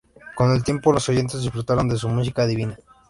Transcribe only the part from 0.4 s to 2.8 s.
el tiempo los oyentes disfrutaron de su música divina.